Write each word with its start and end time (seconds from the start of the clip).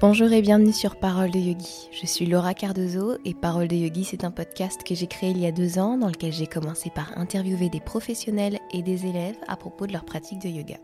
Bonjour 0.00 0.30
et 0.32 0.42
bienvenue 0.42 0.72
sur 0.72 0.94
Parole 0.94 1.32
de 1.32 1.40
Yogi. 1.40 1.88
Je 1.90 2.06
suis 2.06 2.24
Laura 2.24 2.54
Cardozo 2.54 3.16
et 3.24 3.34
Parole 3.34 3.66
de 3.66 3.74
Yogi, 3.74 4.04
c'est 4.04 4.22
un 4.22 4.30
podcast 4.30 4.84
que 4.84 4.94
j'ai 4.94 5.08
créé 5.08 5.30
il 5.30 5.40
y 5.40 5.46
a 5.46 5.50
deux 5.50 5.80
ans 5.80 5.98
dans 5.98 6.06
lequel 6.06 6.32
j'ai 6.32 6.46
commencé 6.46 6.88
par 6.88 7.18
interviewer 7.18 7.68
des 7.68 7.80
professionnels 7.80 8.60
et 8.72 8.82
des 8.82 9.06
élèves 9.06 9.34
à 9.48 9.56
propos 9.56 9.88
de 9.88 9.92
leur 9.92 10.04
pratique 10.04 10.38
de 10.38 10.48
yoga. 10.48 10.76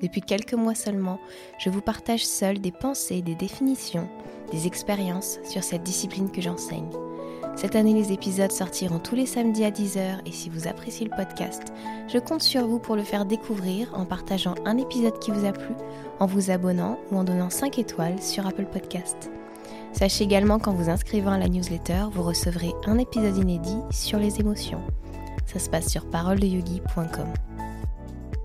Depuis 0.00 0.20
quelques 0.20 0.54
mois 0.54 0.76
seulement, 0.76 1.18
je 1.58 1.68
vous 1.68 1.80
partage 1.80 2.24
seul 2.24 2.60
des 2.60 2.70
pensées, 2.70 3.22
des 3.22 3.34
définitions, 3.34 4.08
des 4.52 4.68
expériences 4.68 5.40
sur 5.42 5.64
cette 5.64 5.82
discipline 5.82 6.30
que 6.30 6.40
j'enseigne. 6.40 6.90
Cette 7.56 7.76
année, 7.76 7.94
les 7.94 8.12
épisodes 8.12 8.50
sortiront 8.50 8.98
tous 8.98 9.14
les 9.14 9.26
samedis 9.26 9.64
à 9.64 9.70
10h 9.70 10.20
et 10.26 10.32
si 10.32 10.50
vous 10.50 10.66
appréciez 10.66 11.06
le 11.06 11.16
podcast, 11.16 11.62
je 12.08 12.18
compte 12.18 12.42
sur 12.42 12.66
vous 12.66 12.80
pour 12.80 12.96
le 12.96 13.04
faire 13.04 13.24
découvrir 13.24 13.92
en 13.94 14.04
partageant 14.04 14.56
un 14.64 14.76
épisode 14.76 15.18
qui 15.20 15.30
vous 15.30 15.46
a 15.46 15.52
plu, 15.52 15.74
en 16.18 16.26
vous 16.26 16.50
abonnant 16.50 16.98
ou 17.10 17.16
en 17.16 17.24
donnant 17.24 17.50
5 17.50 17.78
étoiles 17.78 18.20
sur 18.20 18.46
Apple 18.46 18.66
Podcast. 18.66 19.30
Sachez 19.92 20.24
également 20.24 20.58
qu'en 20.58 20.72
vous 20.72 20.90
inscrivant 20.90 21.30
à 21.30 21.38
la 21.38 21.48
newsletter, 21.48 22.06
vous 22.10 22.24
recevrez 22.24 22.72
un 22.86 22.98
épisode 22.98 23.36
inédit 23.36 23.78
sur 23.90 24.18
les 24.18 24.40
émotions. 24.40 24.82
Ça 25.46 25.60
se 25.60 25.70
passe 25.70 25.88
sur 25.88 26.10
paroledeyogi.com. 26.10 27.32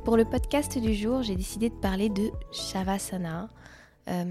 Pour 0.05 0.17
le 0.17 0.25
podcast 0.25 0.77
du 0.77 0.93
jour, 0.93 1.23
j'ai 1.23 1.35
décidé 1.35 1.69
de 1.69 1.75
parler 1.75 2.09
de 2.09 2.31
Shavasana. 2.51 3.49
Euh, 4.07 4.23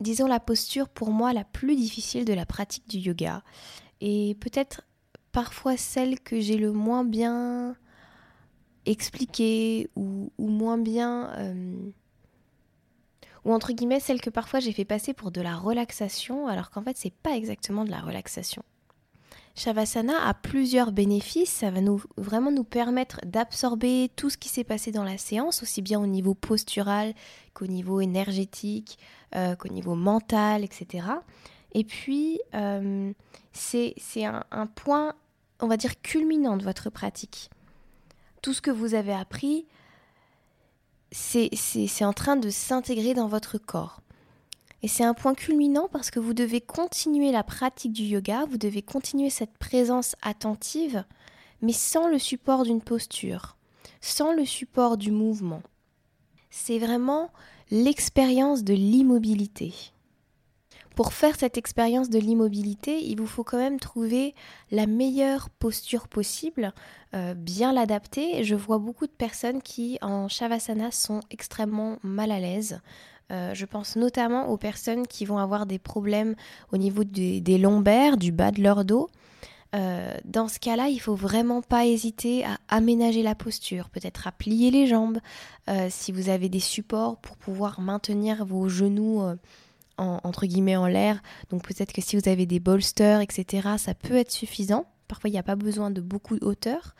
disons, 0.00 0.26
la 0.26 0.40
posture 0.40 0.88
pour 0.88 1.10
moi 1.10 1.32
la 1.32 1.44
plus 1.44 1.76
difficile 1.76 2.24
de 2.24 2.32
la 2.32 2.46
pratique 2.46 2.88
du 2.88 2.98
yoga. 2.98 3.42
Et 4.00 4.36
peut-être 4.40 4.82
parfois 5.32 5.76
celle 5.76 6.20
que 6.20 6.40
j'ai 6.40 6.56
le 6.56 6.72
moins 6.72 7.04
bien 7.04 7.76
expliquée 8.86 9.90
ou, 9.96 10.30
moins 10.38 10.78
bien... 10.78 11.30
Euh, 11.38 11.90
ou 13.44 13.52
entre 13.52 13.72
guillemets 13.72 14.00
celle 14.00 14.20
que 14.20 14.30
parfois 14.30 14.58
j'ai 14.58 14.72
fait 14.72 14.84
passer 14.84 15.14
pour 15.14 15.30
de 15.30 15.40
la 15.40 15.54
relaxation 15.56 16.48
alors 16.48 16.70
qu'en 16.70 16.82
fait 16.82 16.96
c'est 16.96 17.12
pas 17.12 17.36
exactement 17.36 17.84
de 17.84 17.90
la 17.90 18.00
relaxation. 18.00 18.64
Shavasana 19.56 20.22
a 20.28 20.34
plusieurs 20.34 20.92
bénéfices. 20.92 21.50
Ça 21.50 21.70
va 21.70 21.80
nous, 21.80 22.02
vraiment 22.18 22.52
nous 22.52 22.62
permettre 22.62 23.20
d'absorber 23.24 24.10
tout 24.14 24.28
ce 24.28 24.36
qui 24.36 24.50
s'est 24.50 24.64
passé 24.64 24.92
dans 24.92 25.02
la 25.02 25.16
séance, 25.16 25.62
aussi 25.62 25.80
bien 25.80 25.98
au 25.98 26.06
niveau 26.06 26.34
postural 26.34 27.14
qu'au 27.54 27.66
niveau 27.66 28.00
énergétique, 28.00 28.98
euh, 29.34 29.56
qu'au 29.56 29.68
niveau 29.68 29.94
mental, 29.94 30.62
etc. 30.62 31.06
Et 31.72 31.84
puis, 31.84 32.38
euh, 32.54 33.12
c'est 33.52 33.94
un, 34.18 34.44
un 34.50 34.66
point, 34.66 35.14
on 35.60 35.66
va 35.66 35.78
dire, 35.78 36.00
culminant 36.02 36.58
de 36.58 36.62
votre 36.62 36.90
pratique. 36.90 37.50
Tout 38.42 38.52
ce 38.52 38.60
que 38.60 38.70
vous 38.70 38.94
avez 38.94 39.14
appris, 39.14 39.66
c'est 41.10 42.04
en 42.04 42.12
train 42.12 42.36
de 42.36 42.50
s'intégrer 42.50 43.14
dans 43.14 43.26
votre 43.26 43.56
corps. 43.56 44.02
Et 44.86 44.88
c'est 44.88 45.02
un 45.02 45.14
point 45.14 45.34
culminant 45.34 45.88
parce 45.90 46.12
que 46.12 46.20
vous 46.20 46.32
devez 46.32 46.60
continuer 46.60 47.32
la 47.32 47.42
pratique 47.42 47.92
du 47.92 48.04
yoga, 48.04 48.44
vous 48.48 48.56
devez 48.56 48.82
continuer 48.82 49.30
cette 49.30 49.58
présence 49.58 50.14
attentive, 50.22 51.04
mais 51.60 51.72
sans 51.72 52.06
le 52.06 52.20
support 52.20 52.62
d'une 52.62 52.80
posture, 52.80 53.56
sans 54.00 54.32
le 54.32 54.44
support 54.44 54.96
du 54.96 55.10
mouvement. 55.10 55.60
C'est 56.50 56.78
vraiment 56.78 57.32
l'expérience 57.72 58.62
de 58.62 58.74
l'immobilité. 58.74 59.74
Pour 60.94 61.12
faire 61.12 61.34
cette 61.36 61.58
expérience 61.58 62.08
de 62.08 62.20
l'immobilité, 62.20 63.04
il 63.04 63.18
vous 63.18 63.26
faut 63.26 63.42
quand 63.42 63.58
même 63.58 63.80
trouver 63.80 64.36
la 64.70 64.86
meilleure 64.86 65.50
posture 65.50 66.06
possible, 66.06 66.72
euh, 67.12 67.34
bien 67.34 67.72
l'adapter. 67.72 68.44
Je 68.44 68.54
vois 68.54 68.78
beaucoup 68.78 69.08
de 69.08 69.12
personnes 69.12 69.62
qui 69.62 69.98
en 70.00 70.28
Shavasana 70.28 70.92
sont 70.92 71.22
extrêmement 71.30 71.98
mal 72.04 72.30
à 72.30 72.38
l'aise, 72.38 72.80
euh, 73.32 73.54
je 73.54 73.66
pense 73.66 73.96
notamment 73.96 74.48
aux 74.48 74.56
personnes 74.56 75.06
qui 75.06 75.24
vont 75.24 75.38
avoir 75.38 75.66
des 75.66 75.78
problèmes 75.78 76.36
au 76.72 76.76
niveau 76.76 77.04
des, 77.04 77.58
lombaires, 77.58 78.16
du 78.16 78.32
bas 78.32 78.50
de 78.50 78.62
leur 78.62 78.84
dos. 78.84 79.08
Euh, 79.74 80.16
dans 80.24 80.48
ce 80.48 80.60
cas-là, 80.60 80.88
il 80.88 81.00
faut 81.00 81.16
vraiment 81.16 81.60
pas 81.60 81.86
hésiter 81.86 82.44
à 82.44 82.58
aménager 82.68 83.22
la 83.22 83.34
posture, 83.34 83.90
peut-être 83.90 84.26
à 84.26 84.32
plier 84.32 84.70
les 84.70 84.86
jambes, 84.86 85.18
euh, 85.68 85.88
si 85.90 86.12
vous 86.12 86.28
avez 86.28 86.48
des 86.48 86.60
supports 86.60 87.16
pour 87.16 87.36
pouvoir 87.36 87.80
maintenir 87.80 88.46
vos 88.46 88.68
genoux 88.68 89.22
entre 89.98 90.46
en 90.76 90.86
l'air. 90.86 91.20
Donc 91.50 91.66
peut-être 91.66 91.92
que 91.92 92.00
si 92.00 92.16
vous 92.16 92.28
avez 92.28 92.46
des 92.46 92.60
bolsters, 92.60 93.20
etc., 93.20 93.70
ça 93.76 93.94
peut 93.94 94.16
être 94.16 94.30
suffisant. 94.30 94.86
Parfois, 95.08 95.30
il 95.30 95.32
n'y 95.32 95.38
a 95.38 95.44
pas 95.44 95.56
besoin 95.56 95.90
de 95.90 96.00
beaucoup 96.00 96.38
de 96.38 96.44
hauteur. 96.44 96.94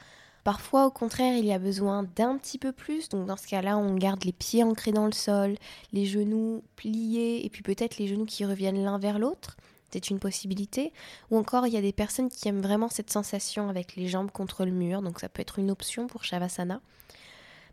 Parfois, 0.46 0.86
au 0.86 0.92
contraire, 0.92 1.36
il 1.36 1.44
y 1.44 1.52
a 1.52 1.58
besoin 1.58 2.04
d'un 2.14 2.38
petit 2.38 2.56
peu 2.56 2.70
plus. 2.70 3.08
Donc, 3.08 3.26
dans 3.26 3.36
ce 3.36 3.48
cas-là, 3.48 3.76
on 3.78 3.96
garde 3.96 4.22
les 4.22 4.32
pieds 4.32 4.62
ancrés 4.62 4.92
dans 4.92 5.06
le 5.06 5.12
sol, 5.12 5.56
les 5.92 6.06
genoux 6.06 6.62
pliés, 6.76 7.44
et 7.44 7.50
puis 7.50 7.64
peut-être 7.64 7.98
les 7.98 8.06
genoux 8.06 8.26
qui 8.26 8.44
reviennent 8.44 8.80
l'un 8.80 8.96
vers 8.96 9.18
l'autre. 9.18 9.56
C'est 9.90 10.08
une 10.08 10.20
possibilité. 10.20 10.92
Ou 11.32 11.36
encore, 11.36 11.66
il 11.66 11.72
y 11.72 11.76
a 11.76 11.80
des 11.80 11.92
personnes 11.92 12.28
qui 12.28 12.46
aiment 12.46 12.60
vraiment 12.60 12.88
cette 12.88 13.10
sensation 13.10 13.68
avec 13.68 13.96
les 13.96 14.06
jambes 14.06 14.30
contre 14.30 14.64
le 14.64 14.70
mur. 14.70 15.02
Donc, 15.02 15.18
ça 15.18 15.28
peut 15.28 15.42
être 15.42 15.58
une 15.58 15.68
option 15.68 16.06
pour 16.06 16.22
Shavasana. 16.22 16.80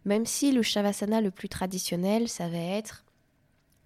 Même 0.05 0.25
si 0.25 0.51
le 0.51 0.63
Shavasana 0.63 1.21
le 1.21 1.29
plus 1.29 1.49
traditionnel, 1.49 2.27
ça 2.27 2.49
va 2.49 2.57
être 2.57 3.03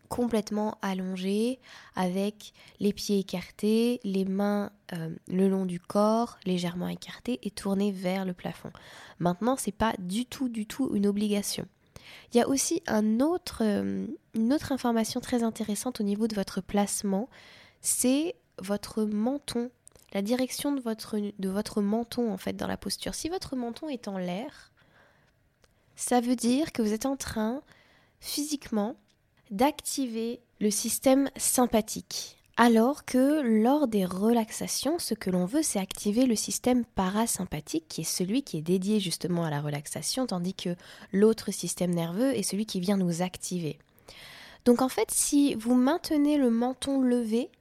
complètement 0.09 0.77
allongé, 0.81 1.59
avec 1.95 2.53
les 2.79 2.93
pieds 2.93 3.19
écartés, 3.19 3.99
les 4.03 4.25
mains 4.25 4.71
euh, 4.93 5.09
le 5.27 5.47
long 5.49 5.65
du 5.65 5.79
corps, 5.79 6.37
légèrement 6.45 6.87
écartées 6.87 7.39
et 7.43 7.51
tournées 7.51 7.91
vers 7.91 8.25
le 8.25 8.33
plafond. 8.33 8.71
Maintenant, 9.19 9.55
c'est 9.57 9.71
pas 9.71 9.93
du 9.99 10.25
tout, 10.25 10.49
du 10.49 10.65
tout 10.65 10.93
une 10.95 11.07
obligation. 11.07 11.67
Il 12.33 12.37
y 12.37 12.41
a 12.41 12.47
aussi 12.47 12.81
euh, 12.89 13.01
une 13.01 14.53
autre 14.53 14.71
information 14.71 15.19
très 15.19 15.43
intéressante 15.43 15.99
au 15.99 16.03
niveau 16.03 16.27
de 16.27 16.35
votre 16.35 16.61
placement, 16.61 17.29
c'est 17.81 18.35
votre 18.59 19.03
menton, 19.03 19.69
la 20.13 20.21
direction 20.21 20.71
de 20.71 20.81
votre, 20.81 21.17
de 21.17 21.49
votre 21.49 21.81
menton 21.81 22.31
en 22.31 22.37
fait 22.37 22.53
dans 22.53 22.67
la 22.67 22.77
posture. 22.77 23.13
Si 23.13 23.29
votre 23.29 23.55
menton 23.55 23.89
est 23.89 24.07
en 24.07 24.17
l'air, 24.17 24.71
ça 25.95 26.21
veut 26.21 26.35
dire 26.35 26.71
que 26.71 26.81
vous 26.81 26.93
êtes 26.93 27.05
en 27.05 27.17
train 27.17 27.61
physiquement 28.19 28.95
d'activer 29.51 30.39
le 30.59 30.71
système 30.71 31.29
sympathique. 31.35 32.37
Alors 32.59 33.05
que 33.05 33.41
lors 33.61 33.87
des 33.87 34.03
relaxations, 34.03 34.97
ce 34.97 35.13
que 35.13 35.29
l'on 35.29 35.45
veut, 35.45 35.61
c'est 35.61 35.79
activer 35.79 36.25
le 36.25 36.35
système 36.35 36.85
parasympathique, 36.85 37.87
qui 37.87 38.01
est 38.01 38.03
celui 38.03 38.41
qui 38.41 38.57
est 38.57 38.63
dédié 38.63 38.99
justement 38.99 39.45
à 39.45 39.51
la 39.51 39.61
relaxation, 39.61 40.25
tandis 40.25 40.55
que 40.55 40.75
l'autre 41.13 41.51
système 41.51 41.93
nerveux 41.93 42.35
est 42.35 42.41
celui 42.41 42.65
qui 42.65 42.79
vient 42.79 42.97
nous 42.97 43.21
activer. 43.21 43.77
Donc 44.65 44.81
en 44.81 44.89
fait, 44.89 45.11
si 45.11 45.53
vous 45.53 45.75
maintenez 45.75 46.37
le 46.37 46.49
menton 46.49 46.99
levé, 46.99 47.51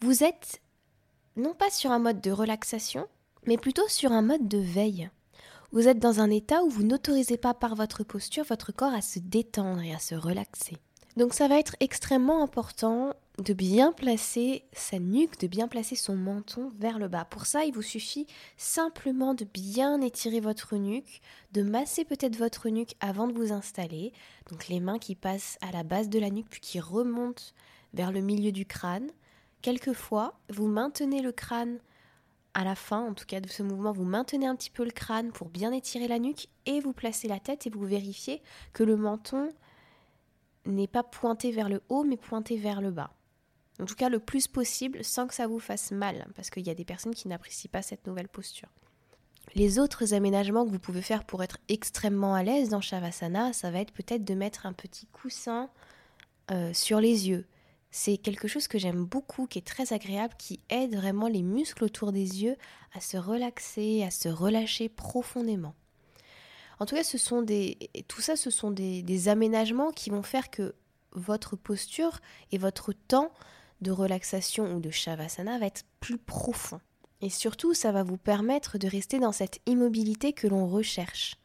vous 0.00 0.22
êtes 0.22 0.60
non 1.36 1.52
pas 1.52 1.70
sur 1.70 1.90
un 1.90 1.98
mode 1.98 2.20
de 2.20 2.30
relaxation, 2.30 3.08
mais 3.46 3.58
plutôt 3.58 3.88
sur 3.88 4.12
un 4.12 4.22
mode 4.22 4.46
de 4.46 4.58
veille. 4.58 5.10
Vous 5.72 5.88
êtes 5.88 5.98
dans 5.98 6.20
un 6.20 6.30
état 6.30 6.62
où 6.62 6.70
vous 6.70 6.84
n'autorisez 6.84 7.36
pas 7.36 7.54
par 7.54 7.74
votre 7.74 8.04
posture 8.04 8.44
votre 8.44 8.70
corps 8.70 8.94
à 8.94 9.02
se 9.02 9.18
détendre 9.18 9.82
et 9.82 9.92
à 9.92 9.98
se 9.98 10.14
relaxer. 10.14 10.76
Donc 11.16 11.32
ça 11.32 11.46
va 11.46 11.58
être 11.58 11.76
extrêmement 11.78 12.42
important 12.42 13.14
de 13.38 13.52
bien 13.52 13.92
placer 13.92 14.64
sa 14.72 14.98
nuque, 14.98 15.38
de 15.40 15.46
bien 15.46 15.68
placer 15.68 15.96
son 15.96 16.16
menton 16.16 16.70
vers 16.78 16.98
le 16.98 17.08
bas. 17.08 17.24
Pour 17.24 17.46
ça, 17.46 17.64
il 17.64 17.72
vous 17.72 17.82
suffit 17.82 18.26
simplement 18.56 19.34
de 19.34 19.44
bien 19.44 20.00
étirer 20.00 20.40
votre 20.40 20.76
nuque, 20.76 21.20
de 21.52 21.62
masser 21.62 22.04
peut-être 22.04 22.36
votre 22.36 22.68
nuque 22.68 22.94
avant 23.00 23.28
de 23.28 23.32
vous 23.32 23.52
installer. 23.52 24.12
Donc 24.50 24.68
les 24.68 24.80
mains 24.80 24.98
qui 24.98 25.14
passent 25.14 25.58
à 25.62 25.70
la 25.70 25.84
base 25.84 26.08
de 26.08 26.18
la 26.18 26.30
nuque 26.30 26.48
puis 26.50 26.60
qui 26.60 26.80
remontent 26.80 27.42
vers 27.92 28.10
le 28.10 28.20
milieu 28.20 28.50
du 28.50 28.66
crâne. 28.66 29.10
Quelquefois, 29.62 30.34
vous 30.50 30.66
maintenez 30.66 31.22
le 31.22 31.32
crâne 31.32 31.78
à 32.54 32.62
la 32.62 32.76
fin, 32.76 33.00
en 33.00 33.14
tout 33.14 33.26
cas 33.26 33.40
de 33.40 33.48
ce 33.48 33.64
mouvement, 33.64 33.92
vous 33.92 34.04
maintenez 34.04 34.46
un 34.46 34.54
petit 34.54 34.70
peu 34.70 34.84
le 34.84 34.92
crâne 34.92 35.32
pour 35.32 35.48
bien 35.48 35.72
étirer 35.72 36.06
la 36.06 36.20
nuque 36.20 36.48
et 36.66 36.80
vous 36.80 36.92
placez 36.92 37.26
la 37.26 37.40
tête 37.40 37.66
et 37.66 37.70
vous 37.70 37.84
vérifiez 37.84 38.42
que 38.72 38.84
le 38.84 38.96
menton 38.96 39.48
n'est 40.66 40.88
pas 40.88 41.02
pointé 41.02 41.50
vers 41.50 41.68
le 41.68 41.82
haut, 41.88 42.04
mais 42.04 42.16
pointé 42.16 42.56
vers 42.56 42.80
le 42.80 42.90
bas. 42.90 43.10
En 43.80 43.86
tout 43.86 43.96
cas, 43.96 44.08
le 44.08 44.20
plus 44.20 44.46
possible 44.46 45.02
sans 45.02 45.26
que 45.26 45.34
ça 45.34 45.46
vous 45.46 45.58
fasse 45.58 45.90
mal, 45.90 46.26
parce 46.36 46.50
qu'il 46.50 46.66
y 46.66 46.70
a 46.70 46.74
des 46.74 46.84
personnes 46.84 47.14
qui 47.14 47.28
n'apprécient 47.28 47.70
pas 47.70 47.82
cette 47.82 48.06
nouvelle 48.06 48.28
posture. 48.28 48.68
Les 49.54 49.78
autres 49.78 50.14
aménagements 50.14 50.64
que 50.64 50.70
vous 50.70 50.78
pouvez 50.78 51.02
faire 51.02 51.24
pour 51.24 51.42
être 51.42 51.58
extrêmement 51.68 52.34
à 52.34 52.42
l'aise 52.42 52.68
dans 52.68 52.80
Shavasana, 52.80 53.52
ça 53.52 53.70
va 53.70 53.80
être 53.80 53.92
peut-être 53.92 54.24
de 54.24 54.34
mettre 54.34 54.66
un 54.66 54.72
petit 54.72 55.06
coussin 55.06 55.70
euh, 56.50 56.72
sur 56.72 57.00
les 57.00 57.28
yeux. 57.28 57.46
C'est 57.90 58.16
quelque 58.16 58.48
chose 58.48 58.66
que 58.66 58.78
j'aime 58.78 59.04
beaucoup, 59.04 59.46
qui 59.46 59.58
est 59.58 59.66
très 59.66 59.92
agréable, 59.92 60.34
qui 60.38 60.60
aide 60.70 60.96
vraiment 60.96 61.28
les 61.28 61.42
muscles 61.42 61.84
autour 61.84 62.10
des 62.10 62.42
yeux 62.42 62.56
à 62.92 63.00
se 63.00 63.16
relaxer, 63.16 64.02
à 64.02 64.10
se 64.10 64.28
relâcher 64.28 64.88
profondément. 64.88 65.74
En 66.80 66.86
tout 66.86 66.94
cas, 66.94 67.04
ce 67.04 67.18
sont 67.18 67.42
des, 67.42 67.78
tout 68.08 68.20
ça, 68.20 68.36
ce 68.36 68.50
sont 68.50 68.70
des, 68.70 69.28
aménagements 69.28 69.90
qui 69.90 70.10
vont 70.10 70.22
faire 70.22 70.50
que 70.50 70.74
votre 71.12 71.56
posture 71.56 72.18
et 72.50 72.58
votre 72.58 72.92
temps 72.92 73.30
de 73.80 73.90
relaxation 73.90 74.74
ou 74.74 74.80
de 74.80 74.90
shavasana 74.90 75.58
va 75.58 75.66
être 75.66 75.84
plus 76.00 76.18
profond. 76.18 76.80
Et 77.20 77.30
surtout, 77.30 77.74
ça 77.74 77.92
va 77.92 78.02
vous 78.02 78.16
permettre 78.16 78.76
de 78.76 78.88
rester 78.88 79.18
dans 79.18 79.32
cette 79.32 79.60
immobilité 79.66 80.32
que 80.32 80.46
l'on 80.46 80.66
recherche. 80.66 81.36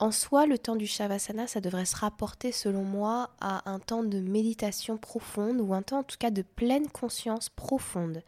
En 0.00 0.12
soi, 0.12 0.46
le 0.46 0.58
temps 0.58 0.76
du 0.76 0.86
Shavasana, 0.86 1.48
ça 1.48 1.60
devrait 1.60 1.84
se 1.84 1.96
rapporter, 1.96 2.52
selon 2.52 2.84
moi, 2.84 3.30
à 3.40 3.68
un 3.68 3.80
temps 3.80 4.04
de 4.04 4.20
méditation 4.20 4.96
profonde 4.96 5.60
ou 5.60 5.74
un 5.74 5.82
temps 5.82 5.98
en 5.98 6.04
tout 6.04 6.18
cas 6.18 6.30
de 6.30 6.42
pleine 6.42 6.88
conscience 6.88 7.48
profonde, 7.48 8.22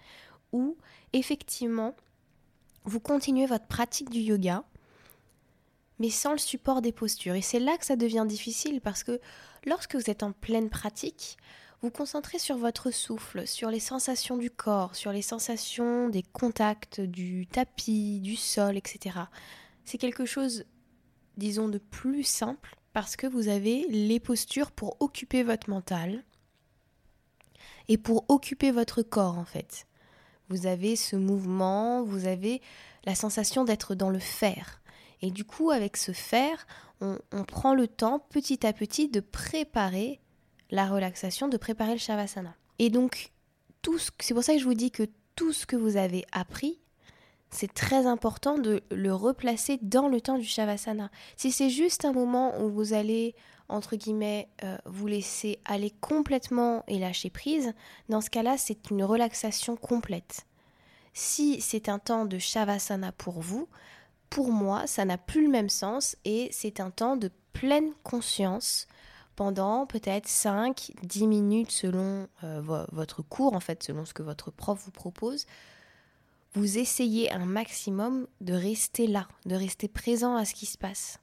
où 0.52 0.76
effectivement, 1.12 1.94
vous 2.84 2.98
continuez 2.98 3.46
votre 3.46 3.66
pratique 3.66 4.10
du 4.10 4.18
yoga, 4.18 4.64
mais 6.00 6.10
sans 6.10 6.32
le 6.32 6.38
support 6.38 6.82
des 6.82 6.92
postures. 6.92 7.34
Et 7.34 7.42
c'est 7.42 7.60
là 7.60 7.76
que 7.76 7.84
ça 7.84 7.94
devient 7.94 8.24
difficile 8.26 8.80
parce 8.80 9.04
que 9.04 9.20
lorsque 9.64 9.94
vous 9.94 10.10
êtes 10.10 10.24
en 10.24 10.32
pleine 10.32 10.70
pratique, 10.70 11.36
vous 11.82 11.90
concentrez 11.90 12.38
sur 12.38 12.56
votre 12.56 12.90
souffle, 12.90 13.46
sur 13.46 13.70
les 13.70 13.80
sensations 13.80 14.36
du 14.36 14.50
corps, 14.50 14.96
sur 14.96 15.12
les 15.12 15.22
sensations 15.22 16.08
des 16.08 16.22
contacts 16.22 17.00
du 17.00 17.46
tapis, 17.46 18.20
du 18.20 18.34
sol, 18.34 18.76
etc. 18.76 19.16
C'est 19.84 19.98
quelque 19.98 20.24
chose, 20.24 20.64
disons, 21.36 21.68
de 21.68 21.78
plus 21.78 22.24
simple 22.24 22.76
parce 22.92 23.16
que 23.16 23.26
vous 23.26 23.48
avez 23.48 23.86
les 23.88 24.20
postures 24.20 24.72
pour 24.72 24.96
occuper 25.00 25.42
votre 25.42 25.70
mental 25.70 26.24
et 27.88 27.98
pour 27.98 28.24
occuper 28.28 28.72
votre 28.72 29.02
corps 29.02 29.38
en 29.38 29.44
fait. 29.44 29.86
Vous 30.48 30.66
avez 30.66 30.96
ce 30.96 31.16
mouvement, 31.16 32.02
vous 32.02 32.26
avez 32.26 32.60
la 33.04 33.14
sensation 33.14 33.64
d'être 33.64 33.94
dans 33.94 34.10
le 34.10 34.18
faire. 34.18 34.79
Et 35.22 35.30
du 35.30 35.44
coup, 35.44 35.70
avec 35.70 35.96
ce 35.96 36.12
faire, 36.12 36.66
on, 37.00 37.18
prend 37.44 37.74
le 37.74 37.88
temps 37.88 38.18
petit 38.30 38.66
à 38.66 38.72
petit 38.72 39.08
de 39.08 39.20
préparer 39.20 40.20
la 40.70 40.86
relaxation, 40.86 41.48
de 41.48 41.56
préparer 41.56 41.92
le 41.92 41.98
shavasana. 41.98 42.54
Et 42.78 42.90
donc, 42.90 43.32
c'est 44.18 44.34
pour 44.34 44.42
ça 44.42 44.54
que 44.54 44.58
je 44.58 44.64
vous 44.64 44.74
dis 44.74 44.90
que 44.90 45.04
tout 45.34 45.52
ce 45.52 45.66
que 45.66 45.76
vous 45.76 45.96
avez 45.96 46.24
appris, 46.32 46.80
c'est 47.50 47.72
très 47.72 48.06
important 48.06 48.58
de 48.58 48.82
le 48.90 49.14
replacer 49.14 49.78
dans 49.82 50.08
le 50.08 50.20
temps 50.20 50.38
du 50.38 50.44
shavasana. 50.44 51.10
Si 51.36 51.50
c'est 51.50 51.70
juste 51.70 52.04
un 52.04 52.12
moment 52.12 52.60
où 52.62 52.70
vous 52.70 52.92
allez, 52.92 53.34
entre 53.68 53.96
guillemets, 53.96 54.48
euh, 54.62 54.76
vous 54.84 55.06
laisser 55.06 55.58
aller 55.64 55.92
complètement 56.00 56.84
et 56.86 56.98
lâcher 56.98 57.30
prise, 57.30 57.72
dans 58.08 58.20
ce 58.20 58.30
cas-là, 58.30 58.56
c'est 58.56 58.90
une 58.90 59.02
relaxation 59.02 59.76
complète. 59.76 60.46
Si 61.12 61.60
c'est 61.60 61.88
un 61.88 61.98
temps 61.98 62.24
de 62.24 62.38
shavasana 62.38 63.12
pour 63.12 63.40
vous, 63.40 63.68
pour 64.30 64.52
moi, 64.52 64.86
ça 64.86 65.04
n'a 65.04 65.18
plus 65.18 65.44
le 65.44 65.50
même 65.50 65.68
sens 65.68 66.16
et 66.24 66.48
c'est 66.52 66.80
un 66.80 66.90
temps 66.90 67.16
de 67.16 67.30
pleine 67.52 67.92
conscience 68.04 68.86
pendant 69.34 69.86
peut-être 69.86 70.28
5, 70.28 70.92
10 71.02 71.26
minutes 71.26 71.70
selon 71.70 72.28
euh, 72.44 72.60
votre 72.92 73.22
cours, 73.22 73.54
en 73.54 73.60
fait, 73.60 73.82
selon 73.82 74.04
ce 74.04 74.14
que 74.14 74.22
votre 74.22 74.50
prof 74.50 74.80
vous 74.84 74.90
propose. 74.90 75.46
Vous 76.54 76.78
essayez 76.78 77.32
un 77.32 77.44
maximum 77.44 78.26
de 78.40 78.54
rester 78.54 79.06
là, 79.06 79.28
de 79.46 79.54
rester 79.54 79.88
présent 79.88 80.36
à 80.36 80.44
ce 80.44 80.54
qui 80.54 80.66
se 80.66 80.78
passe. 80.78 81.20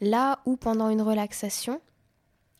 Là 0.00 0.40
où 0.46 0.56
pendant 0.56 0.88
une 0.88 1.02
relaxation, 1.02 1.80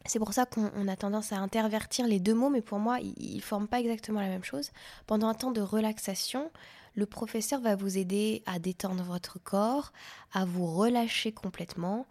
c'est 0.05 0.19
pour 0.19 0.33
ça 0.33 0.47
qu'on 0.47 0.89
a 0.89 0.97
tendance 0.97 1.33
à 1.33 1.39
intervertir 1.39 2.07
les 2.07 2.21
deux 2.21 2.35
mots, 2.35 2.51
mais 2.51 2.63
pour 2.63 2.79
moi, 2.79 2.99
ils 3.01 3.37
ne 3.37 3.41
forment 3.41 3.69
pas 3.69 3.81
exactement 3.81 4.21
la 4.21 4.29
même 4.29 4.45
chose. 4.45 4.71
Pendant 5.07 5.29
un 5.29 5.35
temps 5.35 5.53
de 5.53 5.61
relaxation, 5.61 6.51
le 6.95 7.07
professeur 7.07 7.61
va 7.61 7.77
vous 7.77 7.99
aider 7.99 8.43
à 8.47 8.59
détendre 8.59 9.03
votre 9.05 9.39
corps, 9.43 9.93
à 10.33 10.45
vous 10.45 10.67
relâcher 10.67 11.33
complètement 11.33 12.07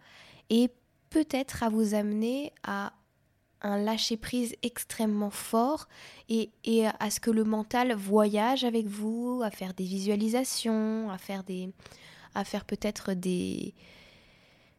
et 0.48 0.70
peut-être 1.10 1.62
à 1.62 1.68
vous 1.68 1.94
amener 1.94 2.52
à 2.62 2.92
un 3.62 3.78
lâcher-prise 3.78 4.56
extrêmement 4.62 5.30
fort 5.30 5.86
et, 6.28 6.50
à 6.98 7.10
ce 7.10 7.20
que 7.20 7.30
le 7.30 7.44
mental 7.44 7.92
voyage 7.92 8.64
avec 8.64 8.86
vous, 8.86 9.42
à 9.44 9.50
faire 9.50 9.74
des 9.74 9.84
visualisations, 9.84 11.10
à 11.10 11.18
faire 11.18 11.44
faire 12.44 12.64
peut-être 12.64 13.12
des 13.12 13.74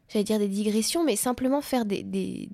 j'allais 0.10 0.24
dire 0.24 0.40
des 0.40 0.48
digressions, 0.48 1.04
mais 1.04 1.16
simplement 1.16 1.62
faire 1.62 1.86
des, 1.86 2.04
des 2.04 2.50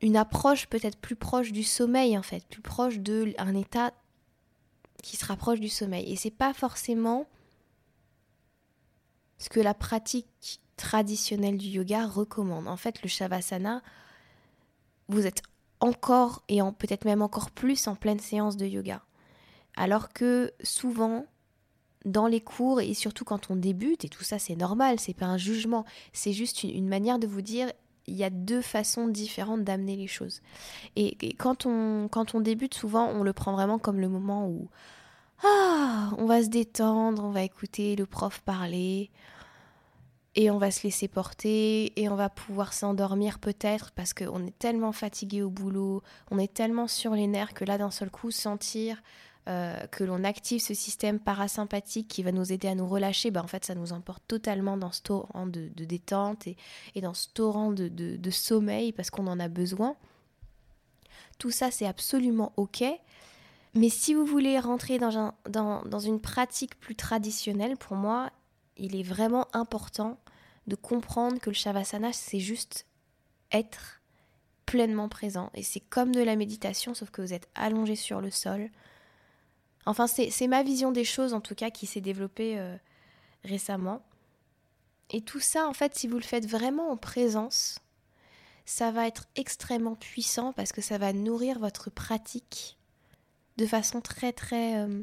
une 0.00 0.16
approche 0.16 0.66
peut-être 0.66 0.98
plus 0.98 1.16
proche 1.16 1.52
du 1.52 1.62
sommeil 1.62 2.18
en 2.18 2.22
fait, 2.22 2.44
plus 2.48 2.60
proche 2.60 2.98
de 2.98 3.32
état 3.54 3.92
qui 5.02 5.16
se 5.16 5.26
rapproche 5.26 5.60
du 5.60 5.68
sommeil. 5.68 6.10
Et 6.10 6.16
c'est 6.16 6.30
pas 6.30 6.54
forcément 6.54 7.26
ce 9.38 9.48
que 9.48 9.60
la 9.60 9.74
pratique 9.74 10.60
traditionnelle 10.76 11.58
du 11.58 11.66
yoga 11.66 12.06
recommande. 12.06 12.68
En 12.68 12.76
fait, 12.76 13.02
le 13.02 13.08
shavasana, 13.08 13.82
vous 15.08 15.26
êtes 15.26 15.42
encore 15.80 16.42
et 16.48 16.60
peut-être 16.78 17.04
même 17.04 17.22
encore 17.22 17.50
plus 17.50 17.88
en 17.88 17.96
pleine 17.96 18.20
séance 18.20 18.56
de 18.56 18.66
yoga. 18.66 19.02
Alors 19.76 20.10
que 20.10 20.52
souvent, 20.62 21.26
dans 22.04 22.26
les 22.26 22.40
cours 22.40 22.80
et 22.80 22.94
surtout 22.94 23.24
quand 23.24 23.50
on 23.50 23.56
débute, 23.56 24.04
et 24.04 24.08
tout 24.08 24.24
ça 24.24 24.38
c'est 24.38 24.56
normal, 24.56 25.00
c'est 25.00 25.14
pas 25.14 25.26
un 25.26 25.38
jugement, 25.38 25.84
c'est 26.12 26.32
juste 26.32 26.62
une, 26.62 26.88
manière 26.88 27.18
de 27.18 27.26
vous 27.26 27.42
dire 27.42 27.72
il 28.06 28.14
y 28.14 28.24
a 28.24 28.30
deux 28.30 28.62
façons 28.62 29.08
différentes 29.08 29.64
d'amener 29.64 29.96
les 29.96 30.06
choses. 30.06 30.40
Et, 30.96 31.34
quand, 31.34 31.66
on, 31.66 32.08
quand 32.08 32.34
on 32.34 32.40
débute, 32.40 32.74
souvent, 32.74 33.08
on 33.08 33.22
le 33.22 33.32
prend 33.32 33.52
vraiment 33.52 33.78
comme 33.78 34.00
le 34.00 34.08
moment 34.08 34.46
où 34.46 34.68
ah, 35.44 36.10
on 36.18 36.26
va 36.26 36.42
se 36.42 36.48
détendre, 36.48 37.24
on 37.24 37.30
va 37.30 37.42
écouter 37.42 37.96
le 37.96 38.06
prof 38.06 38.40
parler, 38.40 39.10
et 40.34 40.50
on 40.50 40.58
va 40.58 40.70
se 40.70 40.84
laisser 40.84 41.08
porter, 41.08 41.92
et 42.00 42.08
on 42.08 42.14
va 42.14 42.28
pouvoir 42.28 42.72
s'endormir 42.72 43.38
peut-être 43.38 43.90
parce 43.90 44.14
qu'on 44.14 44.46
est 44.46 44.58
tellement 44.58 44.92
fatigué 44.92 45.42
au 45.42 45.50
boulot, 45.50 46.02
on 46.30 46.38
est 46.38 46.52
tellement 46.52 46.88
sur 46.88 47.14
les 47.14 47.26
nerfs 47.26 47.54
que 47.54 47.64
là, 47.64 47.76
d'un 47.76 47.90
seul 47.90 48.10
coup, 48.10 48.30
sentir 48.30 49.02
euh, 49.48 49.86
que 49.88 50.04
l'on 50.04 50.22
active 50.22 50.60
ce 50.60 50.72
système 50.72 51.18
parasympathique 51.18 52.06
qui 52.06 52.22
va 52.22 52.30
nous 52.30 52.52
aider 52.52 52.68
à 52.68 52.76
nous 52.76 52.86
relâcher, 52.86 53.32
bah 53.32 53.42
en 53.42 53.48
fait 53.48 53.64
ça 53.64 53.74
nous 53.74 53.92
emporte 53.92 54.22
totalement 54.28 54.76
dans 54.76 54.92
ce 54.92 55.02
torrent 55.02 55.46
de, 55.48 55.68
détente 55.74 56.46
et, 56.46 57.00
dans 57.00 57.12
ce 57.12 57.26
torrent 57.34 57.72
de, 57.72 58.30
sommeil 58.30 58.92
parce 58.92 59.10
qu'on 59.10 59.26
en 59.26 59.40
a 59.40 59.48
besoin. 59.48 59.96
Tout 61.38 61.50
ça 61.50 61.72
c'est 61.72 61.86
absolument 61.86 62.52
ok, 62.56 62.84
mais 63.74 63.88
si 63.88 64.14
vous 64.14 64.24
voulez 64.24 64.60
rentrer 64.60 64.98
dans, 64.98 65.98
une 65.98 66.20
pratique 66.20 66.78
plus 66.78 66.94
traditionnelle, 66.94 67.76
pour 67.76 67.96
moi, 67.96 68.30
il 68.76 68.94
est 68.94 69.02
vraiment 69.02 69.48
important 69.54 70.18
de 70.68 70.76
comprendre 70.76 71.40
que 71.40 71.50
le 71.50 71.54
Shavasana 71.54 72.12
c'est 72.12 72.38
juste 72.38 72.86
être 73.50 74.00
pleinement 74.66 75.08
présent. 75.08 75.50
Et 75.54 75.64
c'est 75.64 75.80
comme 75.80 76.14
de 76.14 76.22
la 76.22 76.36
méditation, 76.36 76.94
sauf 76.94 77.10
que 77.10 77.22
vous 77.22 77.34
êtes 77.34 77.48
allongé 77.56 77.96
sur 77.96 78.20
le 78.20 78.30
sol, 78.30 78.70
Enfin, 79.86 80.06
c'est 80.06 80.46
ma 80.46 80.62
vision 80.62 80.92
des 80.92 81.04
choses, 81.04 81.34
en 81.34 81.40
tout 81.40 81.54
cas, 81.54 81.70
qui 81.70 81.86
s'est 81.86 82.00
développée 82.00 82.58
euh, 82.58 82.76
récemment. 83.44 84.02
Et 85.10 85.20
tout 85.20 85.40
ça, 85.40 85.68
en 85.68 85.72
fait, 85.72 85.94
si 85.96 86.06
vous 86.06 86.16
le 86.16 86.22
faites 86.22 86.46
vraiment 86.46 86.90
en 86.90 86.96
présence, 86.96 87.78
ça 88.64 88.90
va 88.90 89.06
être 89.06 89.26
extrêmement 89.34 89.96
puissant 89.96 90.52
parce 90.52 90.72
que 90.72 90.80
ça 90.80 90.98
va 90.98 91.12
nourrir 91.12 91.58
votre 91.58 91.90
pratique 91.90 92.78
de 93.56 93.66
façon 93.66 94.00
très, 94.00 94.32
très, 94.32 94.78
euh, 94.78 95.02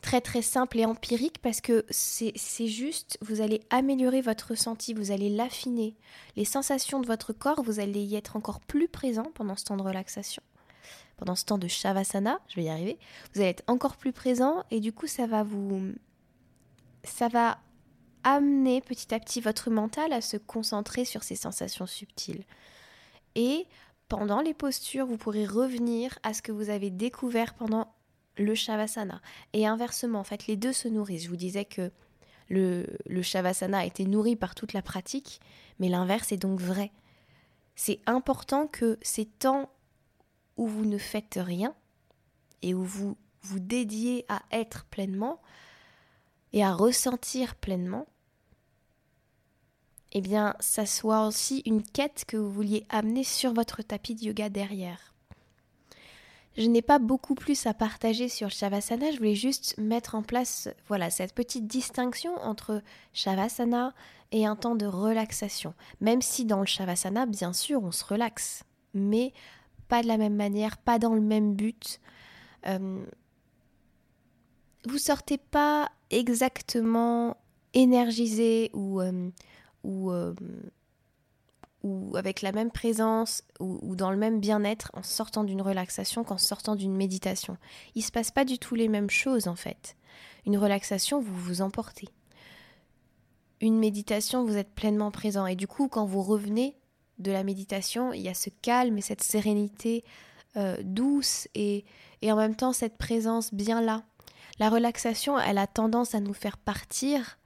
très, 0.00 0.20
très 0.20 0.40
simple 0.40 0.78
et 0.78 0.86
empirique 0.86 1.38
parce 1.42 1.60
que 1.60 1.84
c'est 1.90 2.32
juste, 2.66 3.18
vous 3.20 3.40
allez 3.40 3.60
améliorer 3.70 4.20
votre 4.20 4.50
ressenti, 4.50 4.94
vous 4.94 5.10
allez 5.10 5.28
l'affiner. 5.28 5.96
Les 6.36 6.44
sensations 6.44 7.00
de 7.00 7.06
votre 7.06 7.32
corps, 7.32 7.62
vous 7.62 7.80
allez 7.80 8.02
y 8.02 8.14
être 8.14 8.36
encore 8.36 8.60
plus 8.60 8.88
présent 8.88 9.30
pendant 9.34 9.56
ce 9.56 9.64
temps 9.64 9.76
de 9.76 9.82
relaxation 9.82 10.42
pendant 11.18 11.34
ce 11.34 11.44
temps 11.44 11.58
de 11.58 11.68
Shavasana, 11.68 12.40
je 12.48 12.56
vais 12.56 12.64
y 12.64 12.68
arriver, 12.68 12.98
vous 13.34 13.40
allez 13.40 13.50
être 13.50 13.64
encore 13.66 13.96
plus 13.96 14.12
présent 14.12 14.64
et 14.70 14.80
du 14.80 14.92
coup 14.92 15.06
ça 15.06 15.26
va 15.26 15.42
vous 15.42 15.92
ça 17.04 17.28
va 17.28 17.58
amener 18.24 18.80
petit 18.80 19.14
à 19.14 19.20
petit 19.20 19.40
votre 19.40 19.70
mental 19.70 20.12
à 20.12 20.20
se 20.20 20.36
concentrer 20.36 21.04
sur 21.04 21.22
ces 21.22 21.36
sensations 21.36 21.86
subtiles. 21.86 22.44
Et 23.34 23.66
pendant 24.08 24.40
les 24.40 24.54
postures, 24.54 25.06
vous 25.06 25.16
pourrez 25.16 25.46
revenir 25.46 26.18
à 26.22 26.34
ce 26.34 26.42
que 26.42 26.52
vous 26.52 26.70
avez 26.70 26.90
découvert 26.90 27.54
pendant 27.54 27.94
le 28.36 28.54
Shavasana. 28.54 29.20
Et 29.52 29.66
inversement, 29.66 30.20
en 30.20 30.24
fait, 30.24 30.46
les 30.46 30.56
deux 30.56 30.72
se 30.72 30.88
nourrissent. 30.88 31.24
Je 31.24 31.28
vous 31.28 31.36
disais 31.36 31.64
que 31.64 31.90
le, 32.48 32.86
Shavasana 33.22 33.80
a 33.80 33.84
été 33.84 34.04
nourri 34.04 34.36
par 34.36 34.54
toute 34.54 34.72
la 34.72 34.82
pratique, 34.82 35.40
mais 35.78 35.88
l'inverse 35.88 36.32
est 36.32 36.38
donc 36.38 36.60
vrai. 36.60 36.90
C'est 37.76 38.00
important 38.06 38.66
que 38.66 38.98
ces 39.02 39.26
temps 39.26 39.70
vous 40.66 40.84
ne 40.84 40.98
faites 40.98 41.38
rien 41.40 41.74
et 42.62 42.74
où 42.74 42.82
vous 42.82 43.16
vous 43.42 43.60
dédiez 43.60 44.24
à 44.28 44.42
être 44.50 44.84
pleinement 44.86 45.40
et 46.52 46.64
à 46.64 46.72
ressentir 46.72 47.54
pleinement, 47.54 48.06
eh 50.12 50.20
bien, 50.20 50.54
ça 50.60 50.86
soit 50.86 51.26
aussi 51.26 51.62
une 51.66 51.82
quête 51.82 52.24
que 52.26 52.36
vous 52.36 52.50
vouliez 52.50 52.86
amener 52.88 53.24
sur 53.24 53.52
votre 53.52 53.82
tapis 53.82 54.14
de 54.14 54.24
yoga 54.24 54.48
derrière. 54.48 55.14
Je 56.56 56.66
n'ai 56.66 56.82
pas 56.82 56.98
beaucoup 56.98 57.34
plus 57.36 57.66
à 57.66 57.74
partager 57.74 58.28
sur 58.28 58.50
Shavasana, 58.50 59.12
je 59.12 59.18
voulais 59.18 59.36
juste 59.36 59.78
mettre 59.78 60.16
en 60.16 60.22
place 60.22 60.68
voilà 60.88 61.08
cette 61.08 61.32
petite 61.32 61.68
distinction 61.68 62.34
entre 62.42 62.82
Shavasana 63.12 63.94
et 64.32 64.44
un 64.44 64.56
temps 64.56 64.74
de 64.74 64.86
relaxation. 64.86 65.72
Même 66.00 66.20
si 66.20 66.44
dans 66.44 66.60
le 66.60 66.66
Shavasana, 66.66 67.26
bien 67.26 67.52
sûr, 67.52 67.84
on 67.84 67.92
se 67.92 68.04
relaxe, 68.04 68.64
mais 68.92 69.32
pas 69.88 70.02
de 70.02 70.08
la 70.08 70.18
même 70.18 70.36
manière, 70.36 70.76
pas 70.78 70.98
dans 70.98 71.14
le 71.14 71.20
même 71.20 71.54
but. 71.54 72.00
Euh, 72.66 73.04
vous 74.86 74.98
sortez 74.98 75.38
pas 75.38 75.90
exactement 76.10 77.36
énergisé 77.74 78.70
ou, 78.72 79.00
euh, 79.00 79.30
ou, 79.84 80.10
euh, 80.10 80.34
ou 81.82 82.16
avec 82.16 82.42
la 82.42 82.52
même 82.52 82.70
présence 82.70 83.42
ou, 83.60 83.94
dans 83.94 84.10
le 84.10 84.16
même 84.16 84.40
bien-être 84.40 84.90
en 84.94 85.02
sortant 85.02 85.44
d'une 85.44 85.62
relaxation 85.62 86.24
qu'en 86.24 86.38
sortant 86.38 86.76
d'une 86.76 86.96
méditation. 86.96 87.56
Il 87.94 88.00
ne 88.00 88.04
se 88.04 88.12
passe 88.12 88.30
pas 88.30 88.44
du 88.44 88.58
tout 88.58 88.74
les 88.74 88.88
mêmes 88.88 89.10
choses 89.10 89.48
en 89.48 89.56
fait. 89.56 89.96
Une 90.46 90.58
relaxation, 90.58 91.20
vous 91.20 91.36
vous 91.36 91.60
emportez. 91.60 92.08
Une 93.60 93.78
méditation, 93.78 94.44
vous 94.44 94.56
êtes 94.56 94.72
pleinement 94.72 95.10
présent. 95.10 95.46
Et 95.46 95.56
du 95.56 95.66
coup, 95.66 95.88
quand 95.88 96.06
vous 96.06 96.22
revenez 96.22 96.76
de 97.18 97.32
la 97.32 97.44
méditation, 97.44 98.12
il 98.12 98.22
y 98.22 98.28
a 98.28 98.34
ce 98.34 98.50
calme 98.62 98.98
et 98.98 99.02
cette 99.02 99.22
sérénité 99.22 100.04
euh, 100.56 100.76
douce 100.82 101.48
et, 101.54 101.84
et 102.22 102.32
en 102.32 102.36
même 102.36 102.56
temps 102.56 102.72
cette 102.72 102.96
présence 102.96 103.52
bien 103.52 103.80
là. 103.80 104.02
La 104.58 104.70
relaxation, 104.70 105.38
elle 105.38 105.58
a 105.58 105.66
tendance 105.66 106.14
à 106.14 106.20
nous 106.20 106.34
faire 106.34 106.58
partir 106.58 107.38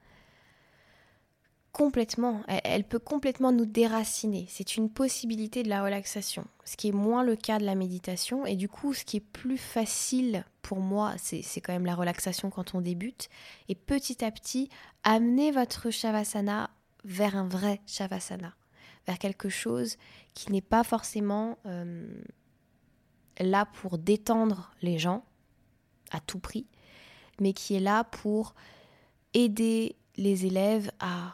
complètement. 1.73 2.41
Elle, 2.63 2.85
peut 2.85 2.99
complètement 2.99 3.51
nous 3.51 3.65
déraciner. 3.65 4.45
C'est 4.47 4.77
une 4.77 4.89
possibilité 4.89 5.63
de 5.63 5.69
la 5.69 5.83
relaxation, 5.83 6.45
ce 6.63 6.77
qui 6.77 6.89
est 6.89 6.93
moins 6.93 7.23
le 7.23 7.35
cas 7.35 7.59
de 7.59 7.65
la 7.65 7.75
méditation. 7.75 8.45
Et 8.45 8.55
du 8.55 8.69
coup, 8.69 8.93
ce 8.93 9.03
qui 9.03 9.17
est 9.17 9.19
plus 9.19 9.57
facile 9.57 10.45
pour 10.61 10.79
moi, 10.79 11.13
c'est 11.17 11.61
quand 11.61 11.73
même 11.73 11.85
la 11.85 11.95
relaxation 11.95 12.49
quand 12.49 12.75
on 12.75 12.81
débute. 12.81 13.27
Et 13.67 13.75
petit 13.75 14.23
à 14.23 14.31
petit, 14.31 14.69
amener 15.03 15.51
votre 15.51 15.89
shavasana 15.89 16.69
vers 17.03 17.35
un 17.35 17.47
vrai 17.47 17.81
shavasana, 17.85 18.53
vers 19.05 19.19
quelque 19.19 19.49
chose 19.49 19.97
qui 20.33 20.51
n'est 20.51 20.61
pas 20.61 20.83
forcément 20.83 21.57
euh, 21.65 22.07
là 23.39 23.65
pour 23.65 23.97
détendre 23.97 24.71
les 24.81 24.97
gens 24.97 25.23
à 26.11 26.19
tout 26.19 26.39
prix, 26.39 26.67
mais 27.39 27.53
qui 27.53 27.75
est 27.75 27.79
là 27.79 28.03
pour 28.03 28.53
aider 29.33 29.95
les 30.15 30.45
élèves 30.45 30.91
à 30.99 31.33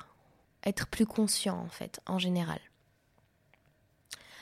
être 0.63 0.87
plus 0.87 1.05
conscient 1.05 1.59
en 1.59 1.69
fait, 1.69 1.99
en 2.05 2.17
général. 2.17 2.59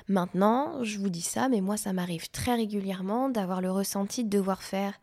Maintenant, 0.08 0.84
je 0.84 1.00
vous 1.00 1.10
dis 1.10 1.22
ça, 1.22 1.50
mais 1.50 1.60
moi 1.60 1.76
ça 1.76 1.92
m'arrive 1.92 2.30
très 2.30 2.56
régulièrement 2.56 3.30
d'avoir 3.30 3.62
le 3.62 3.72
ressenti 3.72 4.24
de 4.24 4.30
devoir 4.30 4.64
faire 4.64 4.94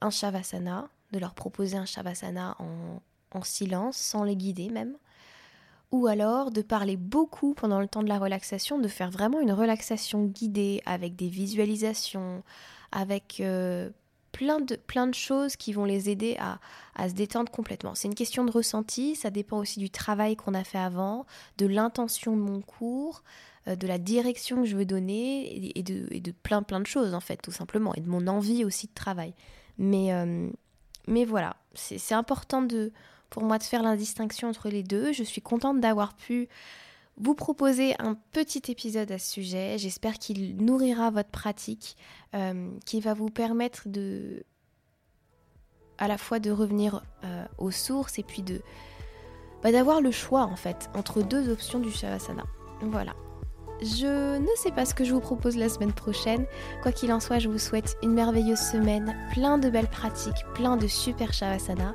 un 0.00 0.10
shavasana, 0.10 0.88
de 1.12 1.18
leur 1.18 1.34
proposer 1.34 1.76
un 1.76 1.84
shavasana 1.84 2.56
en 2.58 3.42
silence, 3.42 3.96
sans 3.96 4.24
les 4.24 4.34
guider 4.34 4.70
même, 4.70 4.96
ou 5.92 6.06
alors 6.06 6.50
de 6.50 6.62
parler 6.62 6.96
beaucoup 6.96 7.54
pendant 7.54 7.80
le 7.80 7.88
temps 7.88 8.02
de 8.02 8.08
la 8.08 8.18
relaxation, 8.18 8.78
de 8.78 8.88
faire 8.88 9.10
vraiment 9.10 9.40
une 9.40 9.52
relaxation 9.52 10.24
guidée 10.24 10.82
avec 10.86 11.16
des 11.16 11.28
visualisations, 11.28 12.42
avec 12.92 13.40
euh, 13.40 13.90
plein 14.32 14.60
de, 14.60 14.76
plein 14.76 15.06
de 15.06 15.14
choses 15.14 15.56
qui 15.56 15.72
vont 15.72 15.84
les 15.84 16.08
aider 16.08 16.36
à, 16.38 16.58
se 17.08 17.14
détendre 17.14 17.50
complètement. 17.50 17.94
C'est 17.94 18.08
une 18.08 18.14
question 18.14 18.44
de 18.44 18.50
ressenti, 18.50 19.16
ça 19.16 19.30
dépend 19.30 19.58
aussi 19.58 19.80
du 19.80 19.90
travail 19.90 20.36
qu'on 20.36 20.54
a 20.54 20.64
fait 20.64 20.78
avant, 20.78 21.26
de 21.58 21.66
l'intention 21.66 22.36
de 22.36 22.42
mon 22.42 22.60
cours, 22.60 23.22
euh, 23.66 23.74
de 23.74 23.86
la 23.86 23.98
direction 23.98 24.62
que 24.62 24.66
je 24.66 24.76
veux 24.76 24.84
donner 24.84 25.72
et 25.76 25.82
de, 25.82 26.06
et 26.10 26.20
de, 26.20 26.30
plein 26.30 26.62
plein 26.62 26.80
de 26.80 26.86
choses 26.86 27.14
en 27.14 27.20
fait, 27.20 27.38
tout 27.38 27.52
simplement, 27.52 27.94
et 27.94 28.00
de 28.00 28.08
mon 28.08 28.28
envie 28.28 28.64
aussi 28.64 28.86
de 28.86 28.94
travail. 28.94 29.34
Mais, 29.78 30.12
euh, 30.12 30.50
mais 31.08 31.24
voilà, 31.24 31.56
c'est 31.74 32.14
important 32.14 32.62
de, 32.62 32.92
pour 33.30 33.44
moi 33.44 33.58
de 33.58 33.62
faire 33.62 33.82
la 33.82 33.96
distinction 33.96 34.48
entre 34.48 34.68
les 34.68 34.82
deux. 34.82 35.12
Je 35.12 35.22
suis 35.22 35.40
contente 35.40 35.80
d'avoir 35.80 36.14
pu 36.14 36.48
vous 37.16 37.34
proposer 37.34 37.94
un 37.98 38.16
petit 38.32 38.62
épisode 38.70 39.10
à 39.12 39.18
ce 39.18 39.30
sujet. 39.30 39.78
J'espère 39.78 40.18
qu'il 40.18 40.56
nourrira 40.56 41.10
votre 41.10 41.28
pratique, 41.28 41.96
euh, 42.34 42.70
qui 42.86 43.00
va 43.00 43.14
vous 43.14 43.30
permettre 43.30 43.88
de 43.88 44.44
à 45.98 46.08
la 46.08 46.16
fois 46.16 46.38
de 46.38 46.50
revenir 46.50 47.02
euh, 47.24 47.44
aux 47.58 47.70
sources 47.70 48.18
et 48.18 48.22
puis 48.22 48.42
de 48.42 48.62
bah, 49.62 49.70
d'avoir 49.70 50.00
le 50.00 50.10
choix 50.10 50.44
en 50.44 50.56
fait 50.56 50.88
entre 50.94 51.22
deux 51.22 51.50
options 51.50 51.78
du 51.78 51.90
Shavasana. 51.90 52.44
Voilà. 52.80 53.14
Je 53.82 54.38
ne 54.38 54.56
sais 54.56 54.72
pas 54.72 54.84
ce 54.84 54.94
que 54.94 55.04
je 55.04 55.12
vous 55.12 55.20
propose 55.20 55.56
la 55.56 55.70
semaine 55.70 55.92
prochaine. 55.92 56.44
Quoi 56.82 56.92
qu'il 56.92 57.12
en 57.12 57.20
soit, 57.20 57.38
je 57.38 57.48
vous 57.48 57.58
souhaite 57.58 57.96
une 58.02 58.12
merveilleuse 58.12 58.58
semaine, 58.58 59.16
plein 59.32 59.56
de 59.56 59.70
belles 59.70 59.88
pratiques, 59.88 60.44
plein 60.54 60.76
de 60.76 60.86
super 60.86 61.32
Shavasana 61.32 61.94